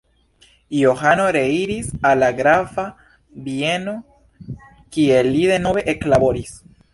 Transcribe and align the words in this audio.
Johano 0.77 1.27
reiris 1.35 1.91
al 2.11 2.23
la 2.25 2.29
grafa 2.39 2.85
bieno 3.49 3.93
kie 4.97 5.21
li 5.29 5.45
denove 5.53 5.85
eklaboris. 5.95 6.57